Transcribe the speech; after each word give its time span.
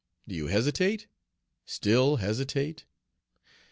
do 0.27 0.33
you 0.33 0.47
hesitate? 0.47 1.05
still 1.63 2.15
hesitate? 2.15 2.85